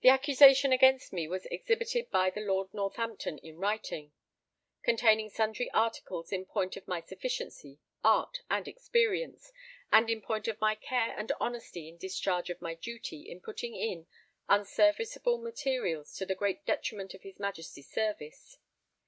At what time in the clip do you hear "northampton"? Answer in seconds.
2.74-3.38